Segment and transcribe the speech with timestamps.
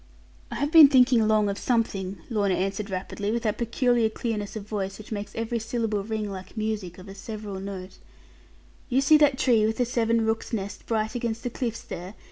[0.49, 4.67] 'I have been thinking long of something,' Lorna answered rapidly, with that peculiar clearness of
[4.67, 7.99] voice which made every syllable ring like music of a several note,
[8.89, 12.15] 'you see that tree with the seven rooks' nests bright against the cliffs there?